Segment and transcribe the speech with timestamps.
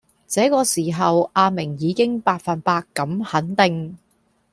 [0.25, 3.95] 這個時候阿明已經百份百咁肯定